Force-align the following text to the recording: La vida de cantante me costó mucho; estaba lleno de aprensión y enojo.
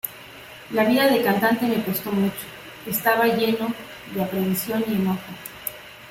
La 0.71 0.83
vida 0.83 1.05
de 1.07 1.21
cantante 1.21 1.67
me 1.67 1.83
costó 1.83 2.11
mucho; 2.11 2.39
estaba 2.87 3.27
lleno 3.27 3.71
de 4.15 4.23
aprensión 4.23 4.83
y 4.87 4.93
enojo. 4.95 5.19